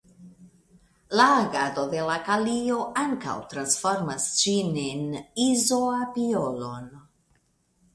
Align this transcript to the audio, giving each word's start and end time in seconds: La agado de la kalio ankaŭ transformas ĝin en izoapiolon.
La 1.19 1.27
agado 1.41 1.83
de 1.91 2.07
la 2.07 2.15
kalio 2.31 2.79
ankaŭ 3.03 3.37
transformas 3.53 4.29
ĝin 4.43 4.83
en 4.89 5.09
izoapiolon. 5.49 6.95